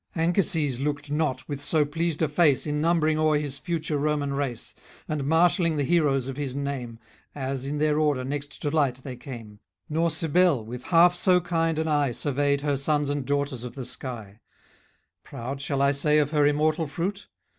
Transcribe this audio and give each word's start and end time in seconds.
Anchises 0.15 0.79
looked 0.79 1.11
not 1.11 1.47
with 1.47 1.61
so 1.61 1.85
pleased 1.85 2.23
a 2.23 2.27
face, 2.27 2.65
In 2.65 2.81
numbering 2.81 3.19
o'er 3.19 3.37
his 3.37 3.59
future 3.59 3.99
Roman 3.99 4.33
race, 4.33 4.73
And 5.07 5.25
marshalling 5.25 5.77
the 5.77 5.83
heroes 5.83 6.27
of 6.27 6.37
his 6.37 6.55
name, 6.55 6.97
As, 7.35 7.67
in 7.67 7.77
their 7.77 7.99
order, 7.99 8.23
next 8.23 8.63
to 8.63 8.71
light 8.71 8.95
they 9.03 9.15
came; 9.15 9.59
Nor 9.89 10.09
Cybele, 10.09 10.65
with 10.65 10.85
half 10.85 11.13
so 11.13 11.39
kind 11.39 11.77
an 11.77 11.87
eye, 11.87 12.13
Surveyed 12.13 12.61
her 12.61 12.77
sons 12.77 13.11
and 13.11 13.27
daughters 13.27 13.63
of 13.63 13.75
the 13.75 13.85
sky; 13.85 14.39
Proud, 15.23 15.61
shall 15.61 15.83
I 15.83 15.91
say, 15.91 16.17
of 16.17 16.31
her 16.31 16.47
immortal 16.47 16.87
fruit? 16.87 17.27